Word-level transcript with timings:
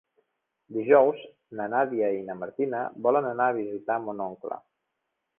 Dijous 0.75 1.19
na 1.59 1.67
Nàdia 1.73 2.09
i 2.19 2.23
na 2.29 2.35
Martina 2.43 2.79
volen 3.09 3.27
anar 3.33 3.49
a 3.51 3.55
visitar 3.59 3.99
mon 4.07 4.25
oncle. 4.29 4.59